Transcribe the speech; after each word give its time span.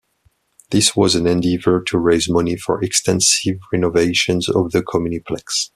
This 0.71 0.95
was 0.95 1.13
an 1.13 1.27
endeavour 1.27 1.79
to 1.83 1.99
raise 1.99 2.27
money 2.27 2.57
for 2.57 2.83
extensive 2.83 3.57
renovations 3.71 4.47
to 4.47 4.67
the 4.71 4.81
Communiplex. 4.81 5.69